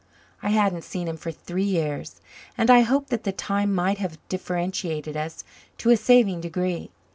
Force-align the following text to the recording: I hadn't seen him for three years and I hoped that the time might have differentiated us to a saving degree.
I 0.41 0.49
hadn't 0.49 0.81
seen 0.83 1.07
him 1.07 1.15
for 1.15 1.29
three 1.31 1.61
years 1.61 2.21
and 2.57 2.71
I 2.71 2.81
hoped 2.81 3.11
that 3.11 3.23
the 3.23 3.31
time 3.31 3.71
might 3.71 3.99
have 3.99 4.17
differentiated 4.29 5.15
us 5.15 5.43
to 5.77 5.91
a 5.91 5.95
saving 5.95 6.41
degree. 6.41 6.89